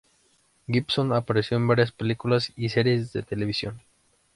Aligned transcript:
Gibson 0.65 1.13
apareció 1.13 1.57
en 1.57 1.67
varias 1.67 1.91
películas 1.91 2.51
y 2.55 2.69
series 2.69 3.13
de 3.13 3.21
televisión. 3.21 3.83